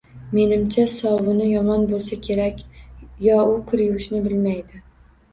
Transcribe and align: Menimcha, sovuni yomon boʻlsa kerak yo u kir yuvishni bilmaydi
Menimcha, 0.35 0.83
sovuni 0.93 1.49
yomon 1.49 1.83
boʻlsa 1.91 2.17
kerak 2.27 2.63
yo 3.25 3.35
u 3.51 3.53
kir 3.67 3.83
yuvishni 3.85 4.23
bilmaydi 4.25 4.81